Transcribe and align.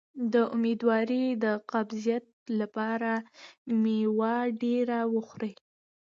د 0.33 0.35
امیدوارۍ 0.55 1.25
د 1.43 1.45
قبضیت 1.71 2.25
لپاره 2.59 3.13
میوه 3.81 4.35
ډیره 4.61 4.99
وخورئ 5.13 5.53